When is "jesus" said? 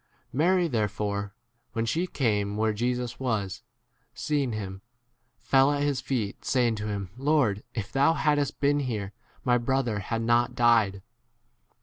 2.73-3.19